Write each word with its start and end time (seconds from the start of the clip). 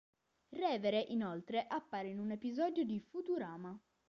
Revere 0.49 0.99
inoltre 1.09 1.67
appare 1.67 2.07
in 2.07 2.17
un 2.17 2.31
episodio 2.31 2.83
di 2.83 2.99
"Futurama". 2.99 3.79